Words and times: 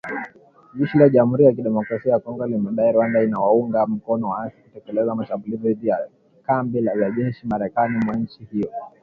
Jeshi 0.77 0.97
la 0.97 1.07
Jamhuri 1.09 1.43
ya 1.45 1.51
Kidemokrasia 1.55 2.11
ya 2.13 2.19
Kongo 2.19 2.47
limedai 2.47 2.91
Rwanda 2.91 3.23
inawaunga 3.23 3.85
mkono 3.87 4.29
waasi 4.29 4.61
kutekeleza 4.63 5.15
mashambulizi 5.15 5.67
dhidi 5.73 5.87
ya 5.87 6.07
kambi 6.45 6.81
za 6.83 7.11
jeshi 7.11 7.47
mashariki 7.47 8.05
mwa 8.05 8.15
nchi 8.15 8.43
hiyo. 8.51 8.69